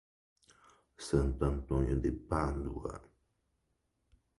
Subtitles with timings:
[0.97, 3.03] Santo Antônio de Pádua